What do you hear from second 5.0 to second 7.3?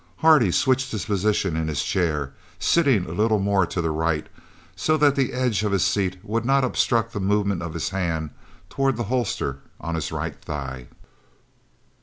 the edge of the seat would not obstruct the